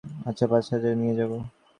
আচ্ছা, 0.25 0.45
পাঁচ 0.47 0.65
হাজারই 0.73 0.97
নিয়ে 1.01 1.15
যাব। 1.15 1.31